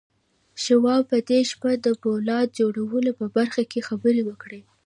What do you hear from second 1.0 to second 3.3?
په دې شپه د پولاد جوړولو په